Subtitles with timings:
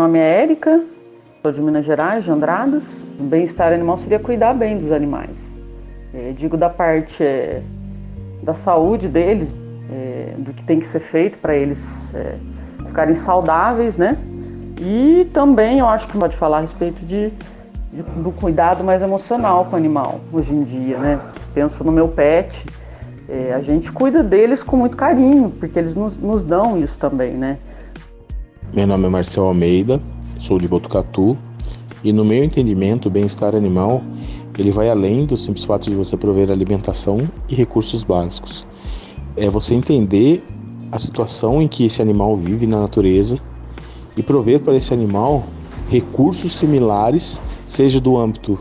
[0.00, 0.82] nome é Érica,
[1.42, 3.06] sou de Minas Gerais, de Andradas.
[3.18, 5.36] O bem-estar animal seria cuidar bem dos animais.
[6.14, 7.60] É, digo da parte é,
[8.42, 9.50] da saúde deles,
[9.92, 12.34] é, do que tem que ser feito para eles é,
[12.86, 14.16] ficarem saudáveis, né?
[14.80, 17.30] E também eu acho que pode falar a respeito de,
[17.92, 21.20] de, do cuidado mais emocional com o animal hoje em dia, né?
[21.52, 22.64] Penso no meu pet,
[23.28, 27.32] é, a gente cuida deles com muito carinho, porque eles nos, nos dão isso também,
[27.32, 27.58] né?
[28.72, 30.00] Meu nome é Marcel Almeida,
[30.38, 31.36] sou de Botucatu
[32.04, 34.00] e no meu entendimento o bem-estar animal
[34.56, 37.16] ele vai além do simples fato de você prover alimentação
[37.48, 38.64] e recursos básicos.
[39.36, 40.44] É você entender
[40.92, 43.40] a situação em que esse animal vive na natureza
[44.16, 45.42] e prover para esse animal
[45.88, 48.56] recursos similares, seja do âmbito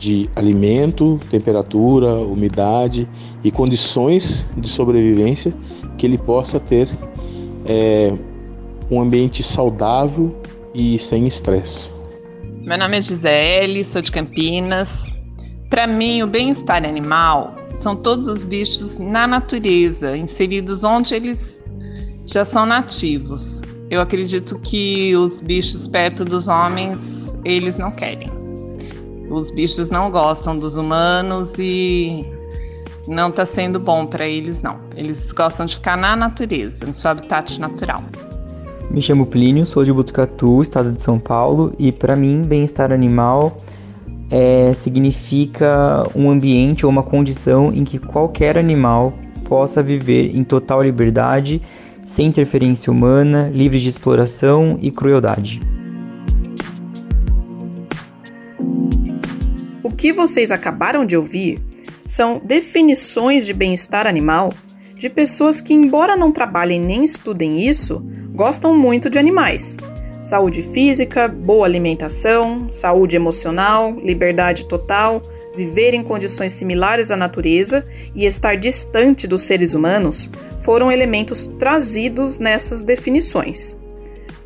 [0.00, 3.08] de alimento, temperatura, umidade
[3.44, 5.54] e condições de sobrevivência
[5.96, 6.88] que ele possa ter
[7.64, 8.18] é,
[8.90, 10.34] um ambiente saudável
[10.74, 11.92] e sem estresse.
[12.62, 15.10] Meu nome é Gisele, sou de Campinas.
[15.68, 21.62] Para mim, o bem-estar animal são todos os bichos na natureza, inseridos onde eles
[22.26, 23.60] já são nativos.
[23.90, 28.30] Eu acredito que os bichos perto dos homens, eles não querem.
[29.30, 32.24] Os bichos não gostam dos humanos e
[33.06, 34.80] não está sendo bom para eles, não.
[34.96, 38.02] Eles gostam de ficar na natureza, no seu habitat natural.
[38.94, 43.56] Me chamo Plínio, sou de Botucatu, estado de São Paulo, e para mim, bem-estar animal
[44.30, 49.12] é, significa um ambiente ou uma condição em que qualquer animal
[49.48, 51.60] possa viver em total liberdade,
[52.06, 55.60] sem interferência humana, livre de exploração e crueldade.
[59.82, 61.58] O que vocês acabaram de ouvir
[62.04, 64.52] são definições de bem-estar animal
[64.96, 68.00] de pessoas que, embora não trabalhem nem estudem isso,
[68.34, 69.76] gostam muito de animais.
[70.20, 75.22] Saúde física, boa alimentação, saúde emocional, liberdade total,
[75.54, 77.84] viver em condições similares à natureza
[78.14, 80.30] e estar distante dos seres humanos
[80.60, 83.78] foram elementos trazidos nessas definições.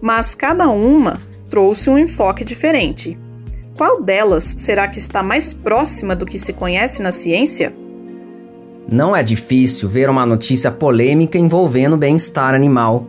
[0.00, 3.16] Mas cada uma trouxe um enfoque diferente.
[3.77, 7.72] Qual delas será que está mais próxima do que se conhece na ciência?
[8.91, 13.06] Não é difícil ver uma notícia polêmica envolvendo o bem-estar animal.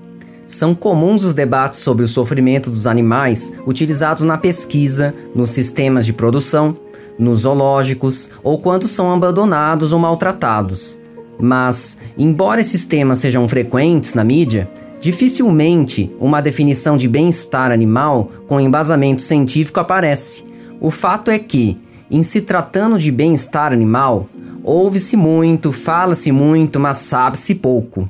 [0.49, 6.11] São comuns os debates sobre o sofrimento dos animais utilizados na pesquisa, nos sistemas de
[6.11, 6.75] produção,
[7.19, 10.99] nos zoológicos ou quando são abandonados ou maltratados.
[11.39, 14.67] Mas, embora esses temas sejam frequentes na mídia,
[14.99, 20.43] dificilmente uma definição de bem-estar animal com embasamento científico aparece.
[20.81, 21.77] O fato é que,
[22.09, 24.27] em se tratando de bem-estar animal,
[24.63, 28.09] ouve-se muito, fala-se muito, mas sabe-se pouco.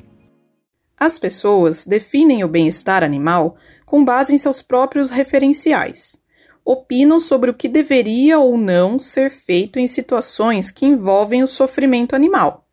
[1.00, 3.56] As pessoas definem o bem-estar animal
[3.86, 6.22] com base em seus próprios referenciais.
[6.62, 12.14] Opinam sobre o que deveria ou não ser feito em situações que envolvem o sofrimento
[12.14, 12.66] animal.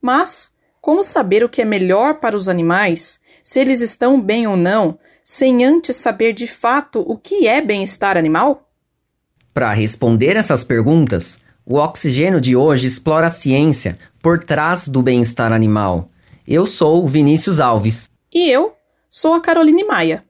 [0.00, 4.56] Mas, como saber o que é melhor para os animais, se eles estão bem ou
[4.56, 8.70] não, sem antes saber de fato o que é bem-estar animal?
[9.52, 15.52] Para responder essas perguntas, o Oxigênio de hoje explora a ciência por trás do bem-estar
[15.52, 16.10] animal.
[16.46, 18.08] Eu sou o Vinícius Alves.
[18.32, 18.76] E eu
[19.08, 20.24] sou a Caroline Maia.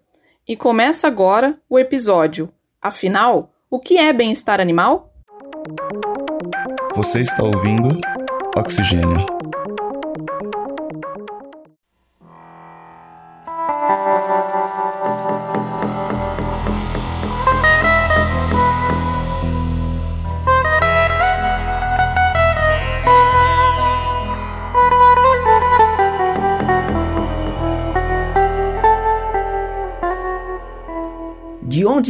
[0.48, 2.50] E começa agora o episódio.
[2.80, 5.12] Afinal, o que é bem-estar animal?
[6.94, 8.00] Você está ouvindo
[8.56, 9.26] Oxigênio.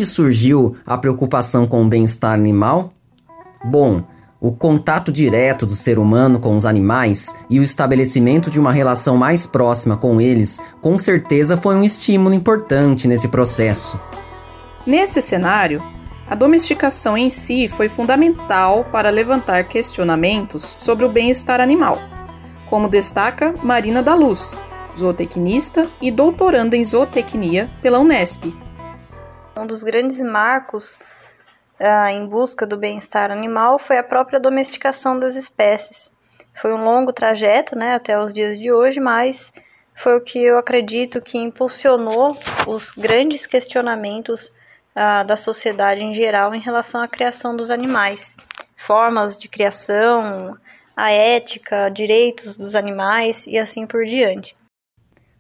[0.07, 2.93] Surgiu a preocupação com o bem-estar animal?
[3.65, 4.05] Bom,
[4.41, 9.17] o contato direto do ser humano com os animais e o estabelecimento de uma relação
[9.17, 14.01] mais próxima com eles, com certeza foi um estímulo importante nesse processo.
[14.87, 15.83] Nesse cenário,
[16.29, 21.99] a domesticação em si foi fundamental para levantar questionamentos sobre o bem-estar animal,
[22.69, 24.59] como destaca Marina da Luz,
[24.97, 28.45] zootecnista e doutoranda em zootecnia pela Unesp,
[29.57, 30.99] um dos grandes marcos
[31.81, 36.11] uh, em busca do bem-estar animal foi a própria domesticação das espécies.
[36.55, 39.53] Foi um longo trajeto, né, até os dias de hoje, mas
[39.95, 42.37] foi o que eu acredito que impulsionou
[42.67, 44.53] os grandes questionamentos
[44.95, 48.37] uh, da sociedade em geral em relação à criação dos animais,
[48.77, 50.57] formas de criação,
[50.95, 54.57] a ética, direitos dos animais e assim por diante.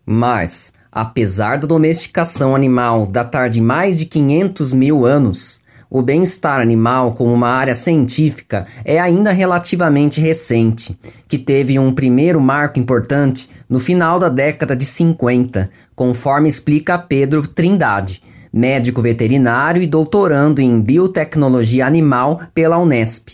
[0.04, 5.60] Mas Apesar da domesticação animal datar de mais de 500 mil anos,
[5.90, 10.98] o bem-estar animal como uma área científica é ainda relativamente recente,
[11.28, 17.46] que teve um primeiro marco importante no final da década de 50, conforme explica Pedro
[17.46, 23.32] Trindade, médico veterinário e doutorando em biotecnologia animal pela Unesp.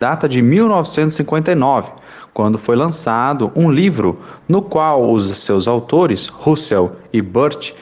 [0.00, 1.90] Data de 1959,
[2.34, 7.72] quando foi lançado um livro no qual os seus autores, Russell e Burt,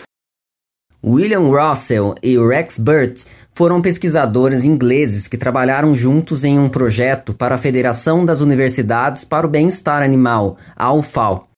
[1.04, 7.56] William Russell e Rex Burt foram pesquisadores ingleses que trabalharam juntos em um projeto para
[7.56, 11.48] a Federação das Universidades para o Bem-Estar Animal, a UFAL.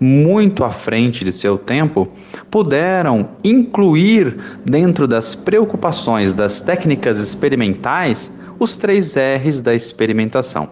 [0.00, 2.08] Muito à frente de seu tempo,
[2.50, 10.68] puderam incluir dentro das preocupações das técnicas experimentais os três R's da experimentação,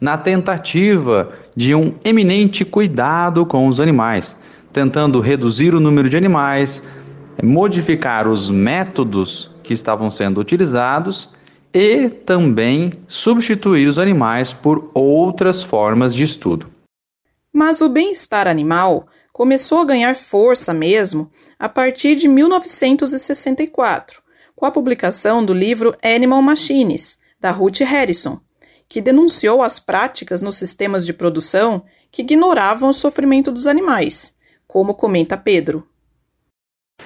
[0.00, 4.38] na tentativa de um eminente cuidado com os animais,
[4.72, 6.82] tentando reduzir o número de animais,
[7.42, 11.32] modificar os métodos que estavam sendo utilizados
[11.72, 16.68] e também substituir os animais por outras formas de estudo.
[17.52, 24.22] Mas o bem-estar animal começou a ganhar força mesmo a partir de 1964,
[24.54, 28.40] com a publicação do livro Animal Machines, da Ruth Harrison,
[28.88, 34.34] que denunciou as práticas nos sistemas de produção que ignoravam o sofrimento dos animais,
[34.66, 35.86] como comenta Pedro.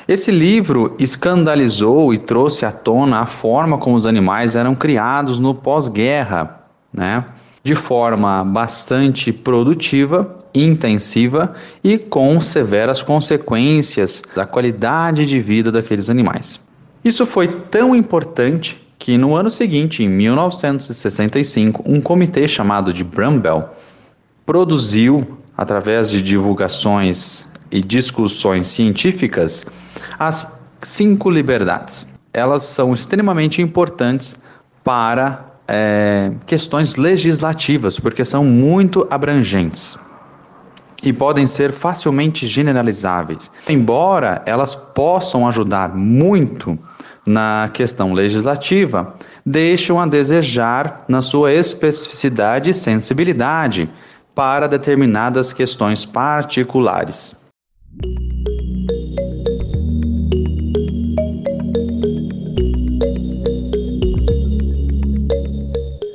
[0.07, 5.55] Esse livro escandalizou e trouxe à tona a forma como os animais eram criados no
[5.55, 7.25] pós-guerra, né?
[7.63, 11.55] de forma bastante produtiva, intensiva
[11.85, 16.67] e com severas consequências da qualidade de vida daqueles animais.
[17.05, 23.71] Isso foi tão importante que no ano seguinte, em 1965, um comitê chamado de Bramwell
[24.45, 29.67] produziu, através de divulgações e discussões científicas,
[30.19, 32.09] as cinco liberdades.
[32.33, 34.43] Elas são extremamente importantes
[34.83, 39.99] para é, questões legislativas, porque são muito abrangentes
[41.03, 43.51] e podem ser facilmente generalizáveis.
[43.69, 46.79] Embora elas possam ajudar muito
[47.29, 49.15] na questão legislativa,
[49.45, 53.89] deixam a desejar na sua especificidade e sensibilidade
[54.35, 57.47] para determinadas questões particulares.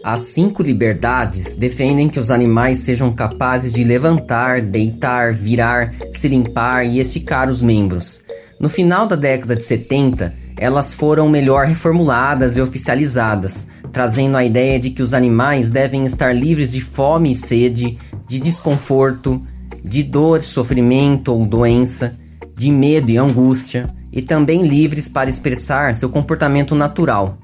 [0.04, 6.86] As cinco liberdades defendem que os animais sejam capazes de levantar, deitar, virar, se limpar
[6.86, 8.24] e esticar os membros.
[8.60, 14.79] No final da década de 70, elas foram melhor reformuladas e oficializadas, trazendo a ideia
[14.79, 17.97] de que os animais devem estar livres de fome e sede,
[18.27, 19.39] de desconforto,
[19.81, 22.11] de dor, sofrimento ou doença,
[22.57, 27.38] de medo e angústia, e também livres para expressar seu comportamento natural.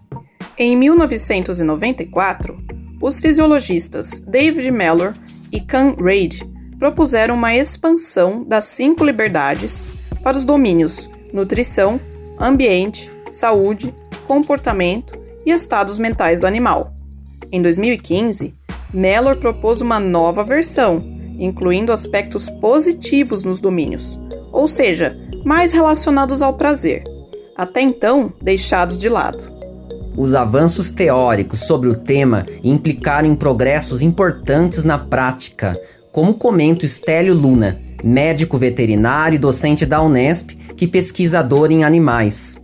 [0.57, 2.57] Em 1994,
[3.01, 5.13] os fisiologistas David Mellor
[5.51, 6.47] e Can Reid
[6.77, 9.87] propuseram uma expansão das cinco liberdades
[10.23, 11.95] para os domínios nutrição,
[12.39, 13.93] ambiente, saúde,
[14.25, 16.93] comportamento e estados mentais do animal.
[17.51, 18.55] Em 2015,
[18.93, 21.03] Mellor propôs uma nova versão,
[21.37, 24.19] incluindo aspectos positivos nos domínios,
[24.51, 27.03] ou seja, mais relacionados ao prazer,
[27.55, 29.59] até então deixados de lado.
[30.17, 35.79] Os avanços teóricos sobre o tema implicaram em progressos importantes na prática,
[36.11, 42.59] como comenta Stélio Luna, médico veterinário e docente da Unesp, que pesquisador em animais.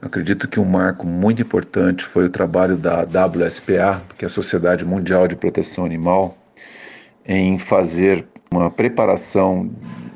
[0.00, 4.84] Acredito que um marco muito importante foi o trabalho da WSPA, que é a Sociedade
[4.84, 6.36] Mundial de Proteção Animal,
[7.26, 9.70] em fazer uma preparação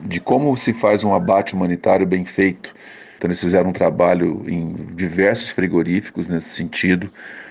[0.05, 2.75] de como se faz um abate humanitário bem feito.
[3.17, 7.11] Então, eles fizeram um trabalho em diversos frigoríficos nesse sentido,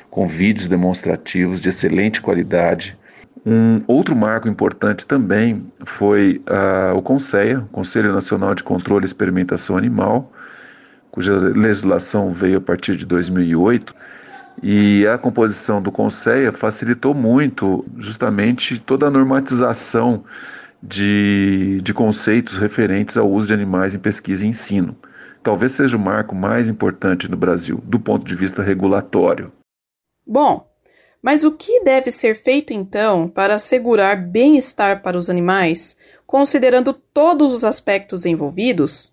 [0.10, 2.98] com vídeos demonstrativos de excelente qualidade.
[3.46, 9.78] Um outro marco importante também foi uh, o CONSEA, Conselho Nacional de Controle e Experimentação
[9.78, 10.32] Animal,
[11.12, 13.96] cuja legislação veio a partir de 2008.
[14.62, 20.24] E a composição do CONSEA facilitou muito justamente toda a normatização
[20.82, 24.96] de, de conceitos referentes ao uso de animais em pesquisa e ensino.
[25.44, 29.52] Talvez seja o marco mais importante no Brasil, do ponto de vista regulatório.
[30.26, 30.68] Bom,
[31.22, 37.54] mas o que deve ser feito então para assegurar bem-estar para os animais, considerando todos
[37.54, 39.12] os aspectos envolvidos?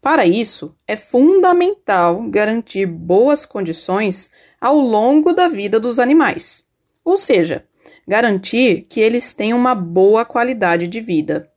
[0.00, 4.30] Para isso, é fundamental garantir boas condições
[4.60, 6.64] ao longo da vida dos animais,
[7.04, 7.64] ou seja,
[8.06, 11.48] garantir que eles tenham uma boa qualidade de vida.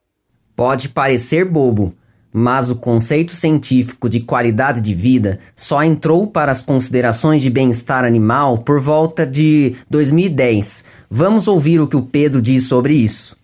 [0.55, 1.95] Pode parecer bobo,
[2.37, 8.03] Mas o conceito científico de qualidade de vida só entrou para as considerações de bem-estar
[8.03, 10.83] animal por volta de 2010.
[11.09, 13.37] Vamos ouvir o que o Pedro diz sobre isso.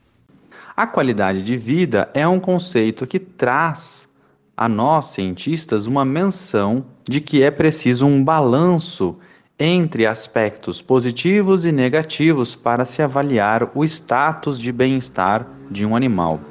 [0.76, 4.10] A qualidade de vida é um conceito que traz
[4.58, 9.16] a nós, cientistas, uma menção de que é preciso um balanço
[9.58, 16.51] entre aspectos positivos e negativos para se avaliar o status de bem-estar de um animal.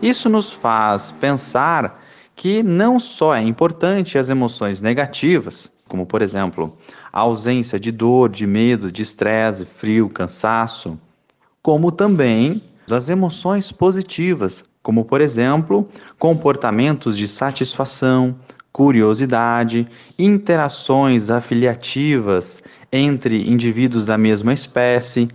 [0.00, 2.00] Isso nos faz pensar
[2.36, 6.76] que não só é importante as emoções negativas, como por exemplo,
[7.12, 10.96] a ausência de dor, de medo, de estresse, frio, cansaço,
[11.60, 18.36] como também as emoções positivas, como por exemplo, comportamentos de satisfação,
[18.72, 22.62] curiosidade, interações afiliativas
[22.92, 25.28] entre indivíduos da mesma espécie.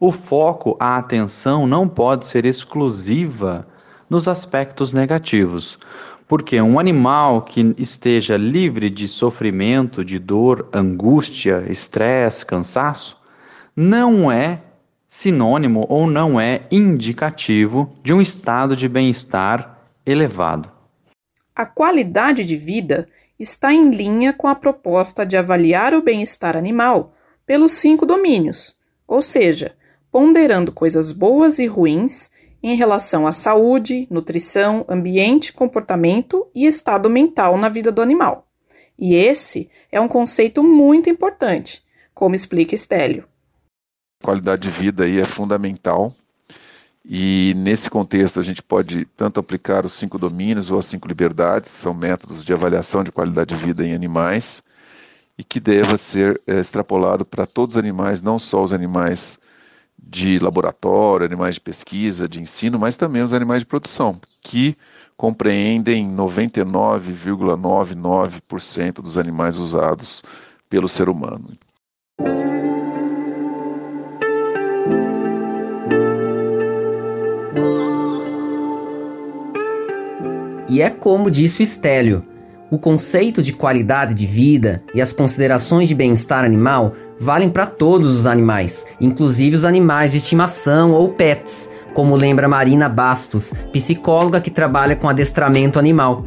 [0.00, 3.64] O foco, a atenção não pode ser exclusiva
[4.08, 5.78] nos aspectos negativos,
[6.26, 13.16] porque um animal que esteja livre de sofrimento, de dor, angústia, estresse, cansaço,
[13.74, 14.60] não é
[15.06, 20.70] sinônimo ou não é indicativo de um estado de bem-estar elevado.
[21.56, 27.14] A qualidade de vida está em linha com a proposta de avaliar o bem-estar animal
[27.46, 29.74] pelos cinco domínios, ou seja,
[30.12, 32.30] ponderando coisas boas e ruins
[32.62, 38.46] em relação à saúde, nutrição, ambiente, comportamento e estado mental na vida do animal.
[38.98, 41.84] E esse é um conceito muito importante,
[42.14, 43.24] como explica Estélio.
[44.22, 46.14] Qualidade de vida aí é fundamental
[47.10, 51.70] e nesse contexto a gente pode tanto aplicar os cinco domínios ou as cinco liberdades,
[51.70, 54.62] que são métodos de avaliação de qualidade de vida em animais,
[55.38, 59.40] e que deva ser é, extrapolado para todos os animais, não só os animais
[60.00, 64.76] de laboratório, animais de pesquisa, de ensino, mas também os animais de produção, que
[65.16, 70.22] compreendem 99,99% dos animais usados
[70.70, 71.50] pelo ser humano.
[80.68, 82.22] E é como disse o Estélio,
[82.70, 88.14] o conceito de qualidade de vida e as considerações de bem-estar animal valem para todos
[88.14, 94.50] os animais, inclusive os animais de estimação ou pets, como lembra Marina Bastos, psicóloga que
[94.50, 96.24] trabalha com adestramento animal.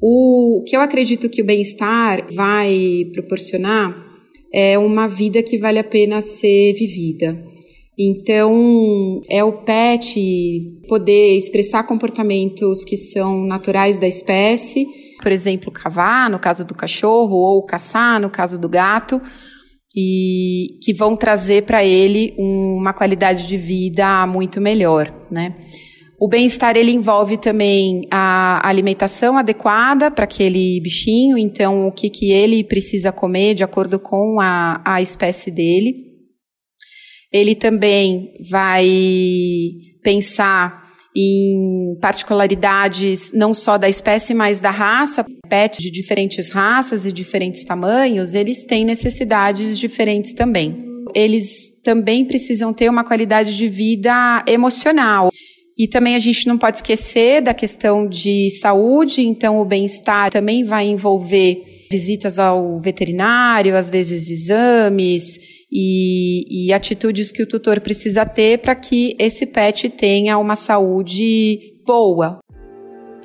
[0.00, 3.94] O que eu acredito que o bem-estar vai proporcionar
[4.52, 7.42] é uma vida que vale a pena ser vivida.
[7.98, 10.20] Então, é o pet
[10.88, 14.86] poder expressar comportamentos que são naturais da espécie,
[15.22, 19.20] por exemplo, cavar, no caso do cachorro, ou caçar, no caso do gato,
[19.96, 25.54] e que vão trazer para ele uma qualidade de vida muito melhor, né?
[26.20, 32.30] O bem-estar ele envolve também a alimentação adequada para aquele bichinho, então o que, que
[32.30, 36.14] ele precisa comer de acordo com a, a espécie dele.
[37.32, 38.88] Ele também vai
[40.02, 40.83] pensar
[41.16, 45.24] em particularidades não só da espécie, mas da raça.
[45.48, 50.84] Pets de diferentes raças e diferentes tamanhos, eles têm necessidades diferentes também.
[51.14, 55.28] Eles também precisam ter uma qualidade de vida emocional.
[55.76, 60.64] E também a gente não pode esquecer da questão de saúde, então o bem-estar também
[60.64, 65.38] vai envolver visitas ao veterinário, às vezes exames,
[65.76, 71.74] e, e atitudes que o tutor precisa ter para que esse pet tenha uma saúde
[71.84, 72.38] boa.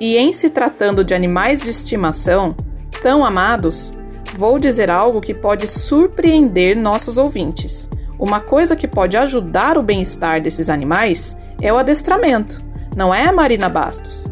[0.00, 2.56] E em se tratando de animais de estimação,
[3.00, 3.94] tão amados,
[4.36, 7.88] vou dizer algo que pode surpreender nossos ouvintes.
[8.18, 12.60] Uma coisa que pode ajudar o bem-estar desses animais é o adestramento,
[12.96, 14.26] não é, Marina Bastos?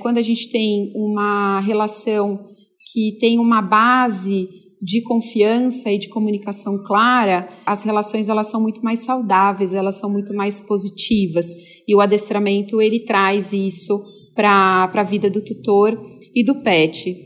[0.00, 2.46] Quando a gente tem uma relação
[2.92, 8.82] que tem uma base de confiança e de comunicação clara, as relações elas são muito
[8.82, 11.46] mais saudáveis, elas são muito mais positivas.
[11.86, 14.02] E o adestramento ele traz isso
[14.34, 15.96] para a vida do tutor
[16.34, 17.16] e do pet.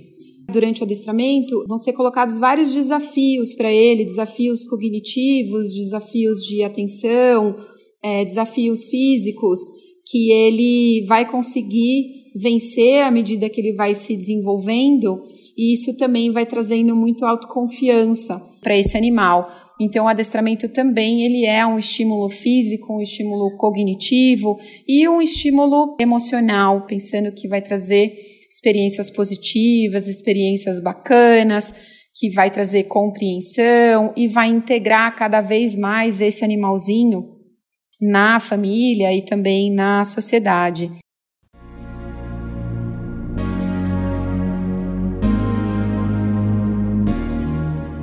[0.53, 7.57] Durante o adestramento vão ser colocados vários desafios para ele, desafios cognitivos, desafios de atenção,
[8.05, 9.59] é, desafios físicos
[10.05, 15.23] que ele vai conseguir vencer à medida que ele vai se desenvolvendo
[15.57, 19.49] e isso também vai trazendo muito autoconfiança para esse animal.
[19.81, 25.97] Então, o adestramento também ele é um estímulo físico, um estímulo cognitivo e um estímulo
[26.01, 28.13] emocional, pensando que vai trazer
[28.51, 31.75] experiências positivas, experiências bacanas,
[32.19, 37.37] que vai trazer compreensão e vai integrar cada vez mais esse animalzinho
[38.01, 40.91] na família e também na sociedade.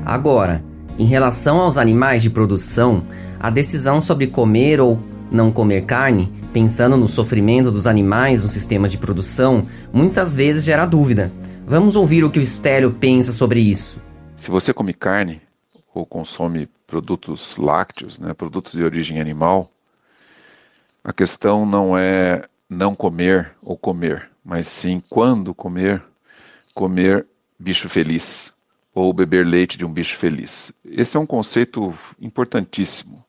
[0.05, 0.63] Agora,
[0.99, 3.05] em relação aos animais de produção,
[3.39, 4.99] a decisão sobre comer ou
[5.31, 10.85] não comer carne, pensando no sofrimento dos animais nos sistemas de produção, muitas vezes gera
[10.85, 11.31] dúvida.
[11.65, 13.99] Vamos ouvir o que o Estélio pensa sobre isso.
[14.35, 15.41] Se você come carne
[15.93, 19.71] ou consome produtos lácteos, né, produtos de origem animal,
[21.03, 26.03] a questão não é não comer ou comer, mas sim quando comer,
[26.73, 27.25] comer
[27.57, 28.52] bicho feliz
[28.93, 30.71] ou beber leite de um bicho feliz.
[30.85, 33.23] Esse é um conceito importantíssimo.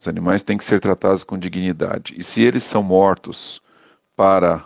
[0.00, 2.14] Os animais têm que ser tratados com dignidade.
[2.16, 3.60] E se eles são mortos
[4.16, 4.64] para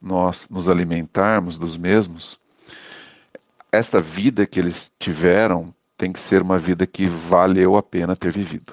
[0.00, 2.38] nós nos alimentarmos dos mesmos,
[3.70, 8.32] esta vida que eles tiveram tem que ser uma vida que valeu a pena ter
[8.32, 8.72] vivido.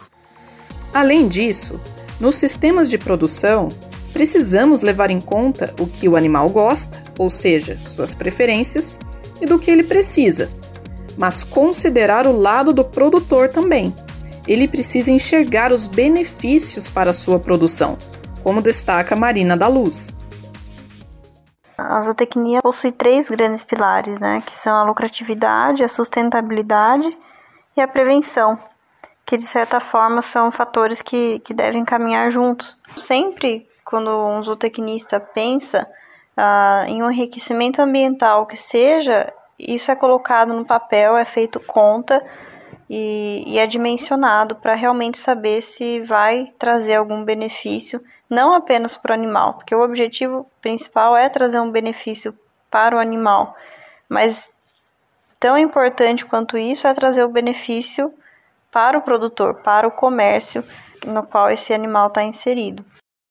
[0.93, 1.79] Além disso,
[2.19, 3.69] nos sistemas de produção,
[4.13, 8.99] precisamos levar em conta o que o animal gosta, ou seja, suas preferências,
[9.41, 10.49] e do que ele precisa,
[11.17, 13.95] mas considerar o lado do produtor também.
[14.47, 17.97] Ele precisa enxergar os benefícios para a sua produção,
[18.43, 20.15] como destaca Marina da Luz.
[21.77, 27.17] A zootecnia possui três grandes pilares, né, que são a lucratividade, a sustentabilidade
[27.75, 28.57] e a prevenção,
[29.25, 32.77] que de certa forma são fatores que, que devem caminhar juntos.
[32.97, 35.87] Sempre quando um zootecnista pensa
[36.37, 42.23] ah, em um enriquecimento ambiental que seja, isso é colocado no papel, é feito conta
[42.89, 49.11] e, e é dimensionado para realmente saber se vai trazer algum benefício não apenas para
[49.11, 52.33] o animal, porque o objetivo principal é trazer um benefício
[52.71, 53.55] para o animal,
[54.09, 54.49] mas
[55.39, 58.11] tão importante quanto isso é trazer o benefício
[58.71, 60.63] para o produtor, para o comércio
[61.05, 62.83] no qual esse animal está inserido.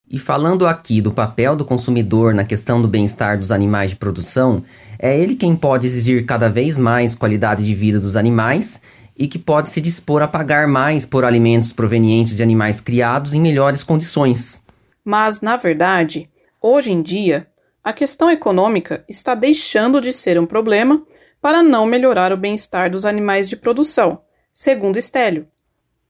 [0.08, 4.62] E falando aqui do papel do consumidor na questão do bem-estar dos animais de produção,
[5.04, 8.80] é ele quem pode exigir cada vez mais qualidade de vida dos animais
[9.14, 13.40] e que pode se dispor a pagar mais por alimentos provenientes de animais criados em
[13.42, 14.64] melhores condições.
[15.04, 17.46] Mas, na verdade, hoje em dia,
[17.84, 21.02] a questão econômica está deixando de ser um problema
[21.38, 24.22] para não melhorar o bem-estar dos animais de produção,
[24.54, 25.46] segundo Estélio.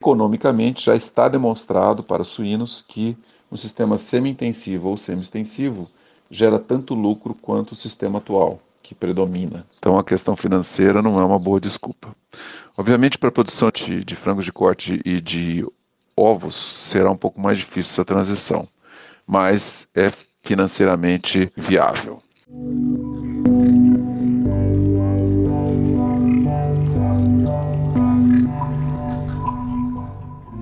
[0.00, 3.18] Economicamente, já está demonstrado para suínos que
[3.50, 5.90] um sistema semi-intensivo ou semi-extensivo
[6.30, 9.66] gera tanto lucro quanto o sistema atual, que predomina.
[9.80, 12.14] Então, a questão financeira não é uma boa desculpa.
[12.76, 15.66] Obviamente, para a produção de, de frangos de corte e de
[16.16, 18.68] ovos, será um pouco mais difícil essa transição
[19.26, 20.10] mas é
[20.42, 22.22] financeiramente viável.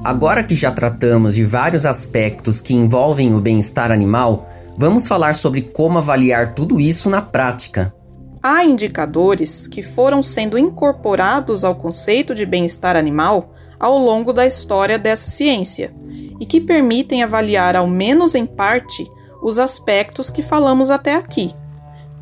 [0.05, 5.63] Agora que já tratamos de vários aspectos que envolvem o bem-estar animal, vamos falar sobre
[5.63, 7.95] como avaliar tudo isso na prática.
[8.45, 14.99] Há indicadores que foram sendo incorporados ao conceito de bem-estar animal ao longo da história
[14.99, 15.95] dessa ciência
[16.41, 19.09] e que permitem avaliar, ao menos em parte,
[19.41, 21.55] os aspectos que falamos até aqui.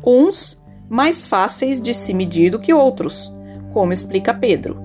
[0.05, 3.33] Uns mais fáceis de se medir do que outros,
[3.73, 4.79] como explica Pedro.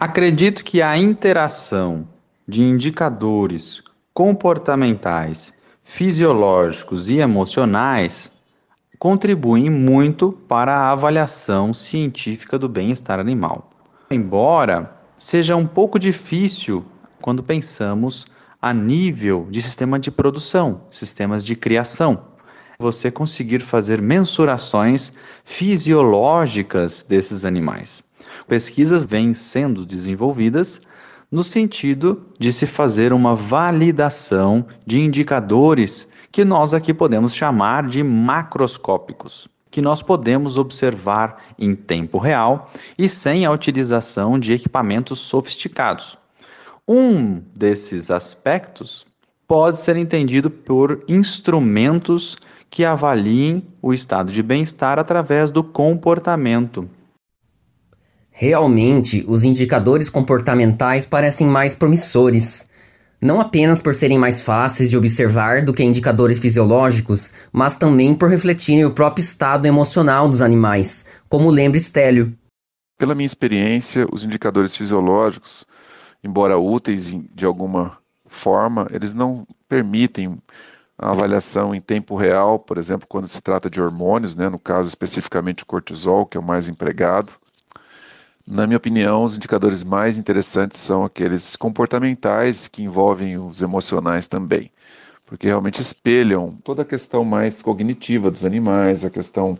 [0.00, 2.08] Acredito que a interação
[2.46, 5.54] de indicadores comportamentais,
[5.84, 8.37] fisiológicos e emocionais
[8.98, 13.70] contribuem muito para a avaliação científica do bem-estar animal.
[14.10, 16.84] Embora seja um pouco difícil
[17.20, 18.26] quando pensamos
[18.60, 22.24] a nível de sistema de produção, sistemas de criação.
[22.78, 25.12] Você conseguir fazer mensurações
[25.44, 28.02] fisiológicas desses animais.
[28.46, 30.80] Pesquisas vêm sendo desenvolvidas
[31.30, 38.02] no sentido de se fazer uma validação de indicadores que nós aqui podemos chamar de
[38.02, 46.18] macroscópicos, que nós podemos observar em tempo real e sem a utilização de equipamentos sofisticados.
[46.86, 49.06] Um desses aspectos
[49.46, 52.36] pode ser entendido por instrumentos
[52.70, 56.88] que avaliem o estado de bem-estar através do comportamento.
[58.40, 62.68] Realmente, os indicadores comportamentais parecem mais promissores.
[63.20, 68.30] Não apenas por serem mais fáceis de observar do que indicadores fisiológicos, mas também por
[68.30, 72.32] refletirem o próprio estado emocional dos animais, como lembra Stélio.
[72.96, 75.66] Pela minha experiência, os indicadores fisiológicos
[76.22, 80.38] embora úteis de alguma forma, eles não permitem
[80.98, 84.88] a avaliação em tempo real, por exemplo, quando se trata de hormônios, né, no caso
[84.88, 87.32] especificamente o cortisol, que é o mais empregado.
[88.50, 94.70] Na minha opinião, os indicadores mais interessantes são aqueles comportamentais que envolvem os emocionais também,
[95.26, 99.58] porque realmente espelham toda a questão mais cognitiva dos animais, a questão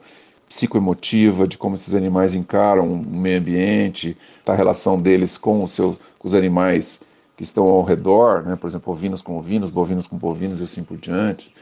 [0.49, 5.99] psicoemotiva, de como esses animais encaram o meio ambiente, a relação deles com, o seu,
[6.19, 7.03] com os animais
[7.37, 8.57] que estão ao redor, né?
[8.57, 11.53] por exemplo, ovinos com ovinos, bovinos com bovinos e assim por diante.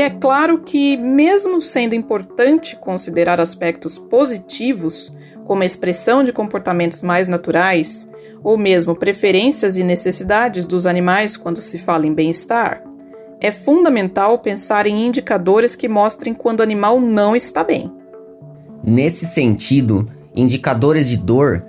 [0.00, 5.12] E é claro que, mesmo sendo importante considerar aspectos positivos,
[5.44, 8.08] como a expressão de comportamentos mais naturais,
[8.42, 12.82] ou mesmo preferências e necessidades dos animais quando se fala em bem-estar,
[13.42, 17.92] é fundamental pensar em indicadores que mostrem quando o animal não está bem.
[18.82, 21.62] Nesse sentido, indicadores de dor,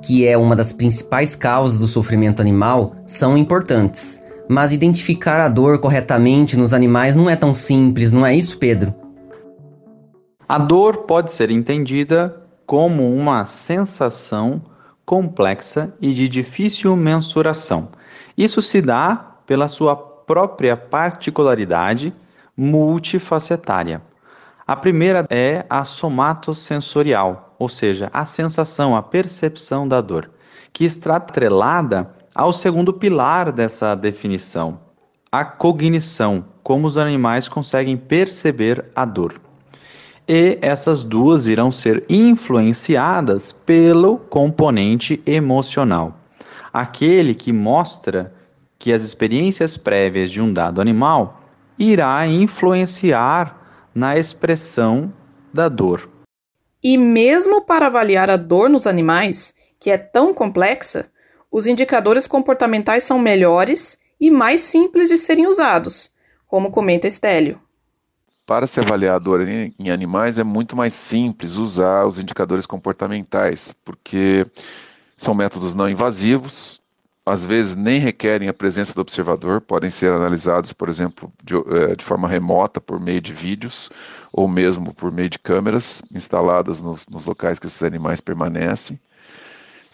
[0.00, 4.23] que é uma das principais causas do sofrimento animal, são importantes.
[4.48, 8.94] Mas identificar a dor corretamente nos animais não é tão simples, não é isso, Pedro?
[10.46, 14.62] A dor pode ser entendida como uma sensação
[15.04, 17.88] complexa e de difícil mensuração.
[18.36, 22.14] Isso se dá pela sua própria particularidade
[22.56, 24.02] multifacetária.
[24.66, 30.30] A primeira é a somatosensorial, ou seja, a sensação, a percepção da dor,
[30.72, 34.80] que está atrelada ao segundo pilar dessa definição,
[35.30, 39.40] a cognição, como os animais conseguem perceber a dor.
[40.26, 46.16] E essas duas irão ser influenciadas pelo componente emocional,
[46.72, 48.34] aquele que mostra
[48.78, 51.40] que as experiências prévias de um dado animal
[51.78, 55.12] irá influenciar na expressão
[55.52, 56.08] da dor.
[56.82, 61.10] E mesmo para avaliar a dor nos animais, que é tão complexa,
[61.54, 66.10] os indicadores comportamentais são melhores e mais simples de serem usados,
[66.48, 67.60] como comenta Estélio.
[68.44, 73.72] Para se avaliar a dor em animais é muito mais simples usar os indicadores comportamentais,
[73.84, 74.44] porque
[75.16, 76.82] são métodos não invasivos,
[77.24, 81.94] às vezes nem requerem a presença do observador, podem ser analisados, por exemplo, de, eh,
[81.94, 83.90] de, forma remota por meio de vídeos
[84.32, 88.98] ou mesmo por meio de câmeras instaladas nos, nos locais que esses animais permanecem.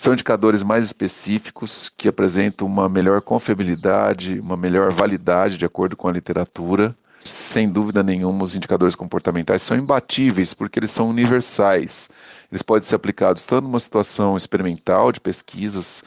[0.00, 6.08] São indicadores mais específicos que apresentam uma melhor confiabilidade, uma melhor validade de acordo com
[6.08, 6.96] a literatura.
[7.22, 12.08] Sem dúvida nenhuma, os indicadores comportamentais são imbatíveis porque eles são universais.
[12.50, 16.02] Eles podem ser aplicados tanto numa situação experimental de pesquisas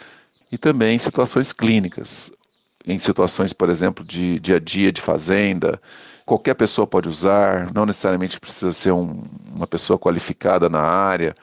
[0.52, 2.32] e também em situações clínicas,
[2.88, 5.80] em situações, por exemplo, de dia a dia de fazenda.
[6.26, 11.36] Qualquer pessoa pode usar, não necessariamente precisa ser um, uma pessoa qualificada na área.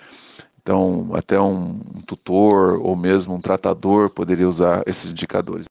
[0.62, 5.64] Então, até um tutor ou mesmo um tratador poderia usar esses indicadores.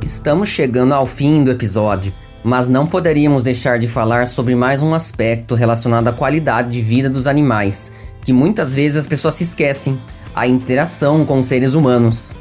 [0.00, 2.12] Estamos chegando ao fim do episódio,
[2.44, 7.10] mas não poderíamos deixar de falar sobre mais um aspecto relacionado à qualidade de vida
[7.10, 7.90] dos animais,
[8.24, 10.00] que muitas vezes as pessoas se esquecem:
[10.34, 12.36] a interação com seres humanos.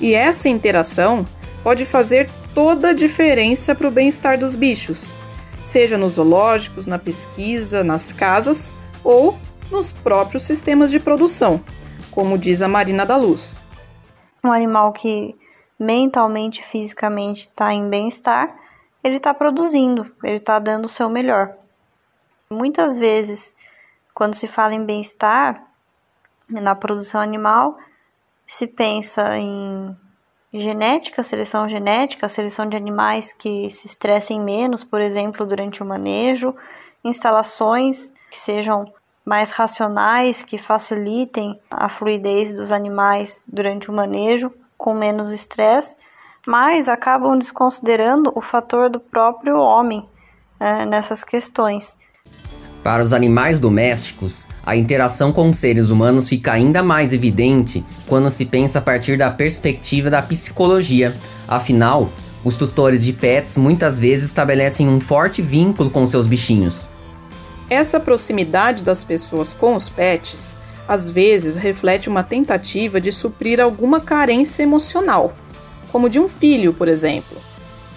[0.00, 1.26] E essa interação
[1.62, 5.14] pode fazer toda a diferença para o bem-estar dos bichos,
[5.62, 9.36] seja nos zoológicos, na pesquisa, nas casas ou
[9.70, 11.62] nos próprios sistemas de produção,
[12.10, 13.62] como diz a Marina da Luz.
[14.42, 15.36] Um animal que
[15.78, 18.56] mentalmente, fisicamente está em bem-estar,
[19.04, 21.54] ele está produzindo, ele está dando o seu melhor.
[22.48, 23.52] Muitas vezes,
[24.14, 25.62] quando se fala em bem-estar
[26.48, 27.76] na produção animal,
[28.46, 29.94] se pensa em
[30.52, 36.54] genética, seleção genética, seleção de animais que se estressem menos, por exemplo, durante o manejo,
[37.04, 38.84] instalações que sejam
[39.24, 45.96] mais racionais, que facilitem a fluidez dos animais durante o manejo, com menos estresse,
[46.46, 50.08] mas acabam desconsiderando o fator do próprio homem
[50.60, 51.96] é, nessas questões.
[52.86, 58.44] Para os animais domésticos, a interação com seres humanos fica ainda mais evidente quando se
[58.44, 61.12] pensa a partir da perspectiva da psicologia.
[61.48, 62.08] Afinal,
[62.44, 66.88] os tutores de pets muitas vezes estabelecem um forte vínculo com seus bichinhos.
[67.68, 73.98] Essa proximidade das pessoas com os pets às vezes reflete uma tentativa de suprir alguma
[73.98, 75.34] carência emocional,
[75.90, 77.36] como de um filho, por exemplo,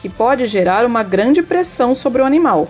[0.01, 2.67] que pode gerar uma grande pressão sobre o animal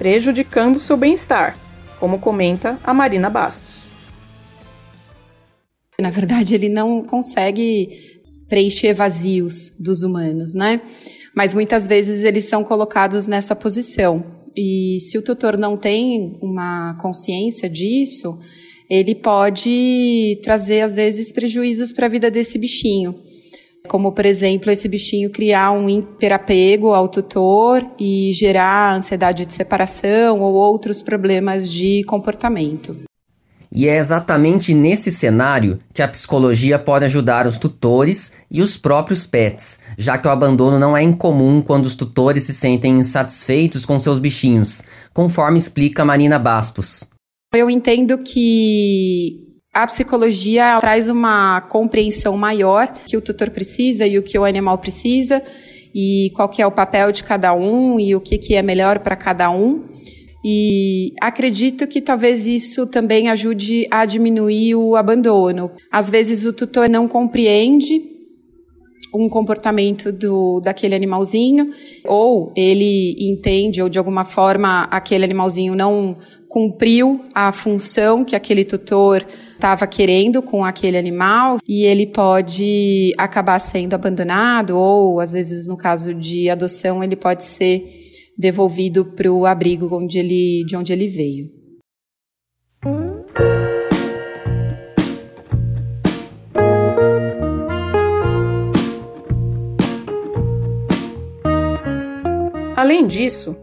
[0.00, 1.58] prejudicando seu bem-estar,
[1.98, 3.90] como comenta a Marina Bastos.
[6.00, 10.80] Na verdade, ele não consegue preencher vazios dos humanos, né?
[11.36, 14.24] Mas muitas vezes eles são colocados nessa posição.
[14.56, 18.38] E se o tutor não tem uma consciência disso,
[18.88, 23.14] ele pode trazer, às vezes, prejuízos para a vida desse bichinho.
[23.90, 30.38] Como por exemplo esse bichinho criar um hiperapego ao tutor e gerar ansiedade de separação
[30.38, 32.96] ou outros problemas de comportamento.
[33.72, 39.26] E é exatamente nesse cenário que a psicologia pode ajudar os tutores e os próprios
[39.26, 43.98] pets, já que o abandono não é incomum quando os tutores se sentem insatisfeitos com
[43.98, 47.08] seus bichinhos, conforme explica Marina Bastos.
[47.52, 54.22] Eu entendo que a psicologia traz uma compreensão maior que o tutor precisa e o
[54.22, 55.42] que o animal precisa
[55.94, 58.98] e qual que é o papel de cada um e o que, que é melhor
[59.00, 59.84] para cada um.
[60.44, 65.70] E acredito que talvez isso também ajude a diminuir o abandono.
[65.90, 68.02] Às vezes o tutor não compreende
[69.14, 71.72] um comportamento do, daquele animalzinho,
[72.04, 76.16] ou ele entende, ou de alguma forma aquele animalzinho não
[76.48, 79.26] cumpriu a função que aquele tutor
[79.60, 85.76] estava querendo com aquele animal e ele pode acabar sendo abandonado, ou às vezes no
[85.76, 87.84] caso de adoção ele pode ser
[88.38, 91.50] devolvido para o abrigo onde ele, de onde ele veio.
[102.74, 103.54] Além disso,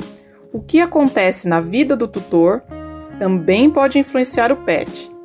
[0.54, 2.62] o que acontece na vida do tutor
[3.18, 5.17] também pode influenciar o pet.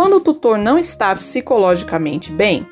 [0.00, 2.66] Quando o tutor não está psicologicamente bem,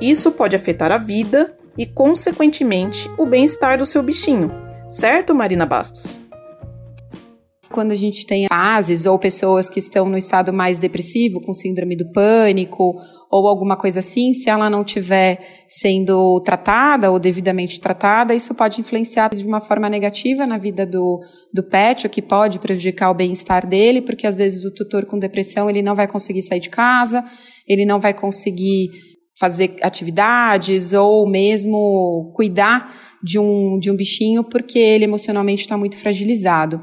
[0.00, 4.50] isso pode afetar a vida e, consequentemente, o bem-estar do seu bichinho,
[4.90, 6.20] Certo, Marina Bastos?
[7.70, 11.94] Quando a gente tem fases ou pessoas que estão no estado mais depressivo, com síndrome
[11.94, 12.96] do pânico
[13.32, 18.78] ou alguma coisa assim, se ela não estiver sendo tratada ou devidamente tratada, isso pode
[18.78, 21.18] influenciar de uma forma negativa na vida do,
[21.50, 25.18] do pet, o que pode prejudicar o bem-estar dele, porque às vezes o tutor com
[25.18, 27.24] depressão ele não vai conseguir sair de casa,
[27.66, 28.90] ele não vai conseguir
[29.40, 35.96] fazer atividades ou mesmo cuidar de um, de um bichinho porque ele emocionalmente está muito
[35.96, 36.82] fragilizado.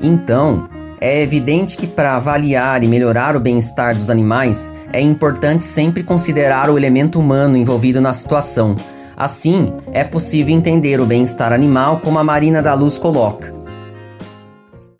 [0.00, 0.70] Então,
[1.00, 6.68] é evidente que para avaliar e melhorar o bem-estar dos animais, é importante sempre considerar
[6.68, 8.76] o elemento humano envolvido na situação.
[9.16, 13.54] Assim, é possível entender o bem-estar animal como a Marina da Luz coloca.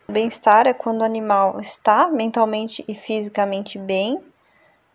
[0.09, 4.19] Bem-estar é quando o animal está mentalmente e fisicamente bem,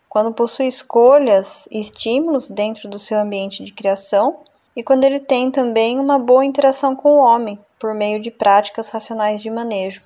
[0.09, 4.38] quando possui escolhas e estímulos dentro do seu ambiente de criação
[4.75, 8.88] e quando ele tem também uma boa interação com o homem, por meio de práticas
[8.88, 10.06] racionais de manejo.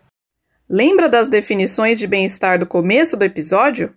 [0.73, 3.93] Lembra das definições de bem-estar do começo do episódio?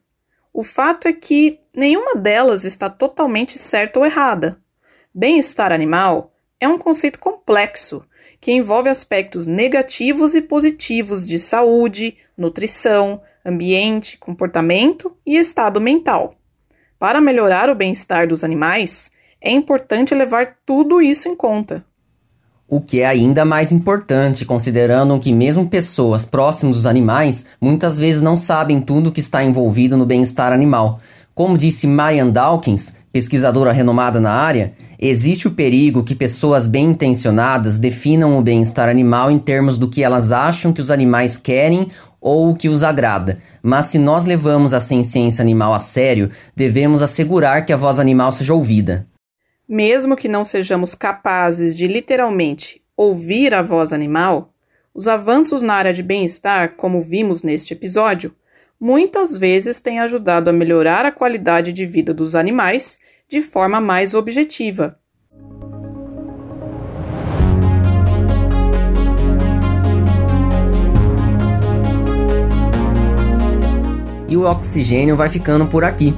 [0.52, 4.58] O fato é que nenhuma delas está totalmente certa ou errada.
[5.14, 8.04] Bem-estar animal é um conceito complexo
[8.42, 16.34] que envolve aspectos negativos e positivos de saúde, nutrição, ambiente, comportamento e estado mental.
[16.98, 21.86] Para melhorar o bem-estar dos animais, é importante levar tudo isso em conta.
[22.76, 28.20] O que é ainda mais importante, considerando que mesmo pessoas próximas dos animais muitas vezes
[28.20, 31.00] não sabem tudo que está envolvido no bem-estar animal.
[31.36, 37.78] Como disse Marian Dawkins, pesquisadora renomada na área, existe o perigo que pessoas bem intencionadas
[37.78, 42.50] definam o bem-estar animal em termos do que elas acham que os animais querem ou
[42.50, 43.38] o que os agrada.
[43.62, 48.32] Mas se nós levamos a ciência animal a sério, devemos assegurar que a voz animal
[48.32, 49.06] seja ouvida.
[49.74, 54.54] Mesmo que não sejamos capazes de literalmente ouvir a voz animal,
[54.94, 58.36] os avanços na área de bem-estar, como vimos neste episódio,
[58.80, 64.14] muitas vezes têm ajudado a melhorar a qualidade de vida dos animais de forma mais
[64.14, 65.00] objetiva.
[74.30, 76.14] E o oxigênio vai ficando por aqui.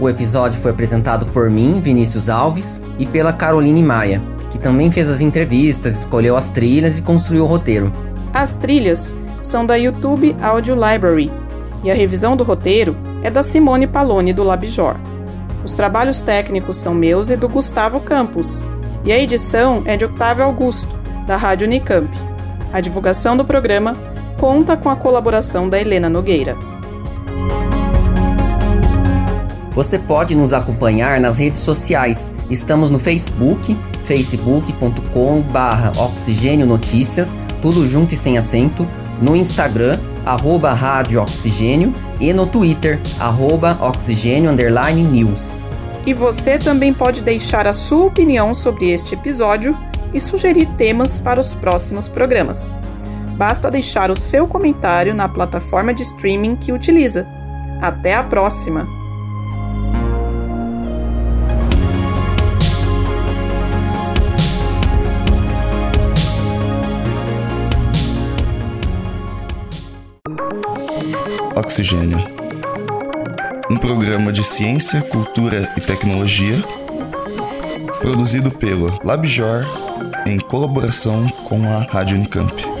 [0.00, 5.08] O episódio foi apresentado por mim, Vinícius Alves, e pela Caroline Maia, que também fez
[5.08, 7.92] as entrevistas, escolheu as trilhas e construiu o roteiro.
[8.32, 11.30] As trilhas são da YouTube Audio Library
[11.84, 14.96] e a revisão do roteiro é da Simone Paloni do Labjor.
[15.64, 18.62] Os trabalhos técnicos são meus e do Gustavo Campos,
[19.04, 22.08] e a edição é de Octávio Augusto, da Rádio Unicamp.
[22.72, 23.94] A divulgação do programa
[24.38, 26.56] conta com a colaboração da Helena Nogueira.
[29.74, 32.34] Você pode nos acompanhar nas redes sociais.
[32.48, 38.88] Estamos no Facebook, facebook.com/barra Oxigênio Notícias, tudo junto e sem acento.
[39.20, 45.60] No Instagram, arroba Rádio Oxigênio e no Twitter, arroba Oxigênio News.
[46.06, 49.76] E você também pode deixar a sua opinião sobre este episódio
[50.12, 52.74] e sugerir temas para os próximos programas.
[53.36, 57.26] Basta deixar o seu comentário na plataforma de streaming que utiliza.
[57.80, 59.03] Até a próxima!
[71.54, 72.18] Oxigênio.
[73.70, 76.62] Um programa de ciência, cultura e tecnologia
[78.00, 79.64] produzido pelo LabJor
[80.26, 82.73] em colaboração com a Rádio Unicamp.